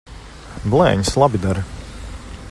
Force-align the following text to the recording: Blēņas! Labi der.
Blēņas! 0.75 1.13
Labi 1.25 1.43
der. 1.45 1.61